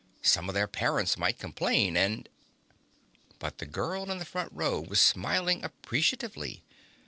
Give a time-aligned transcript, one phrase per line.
[0.23, 2.27] Some of their parents might complain, and...
[3.37, 6.63] But the girl in the front row was smiling appreciatively.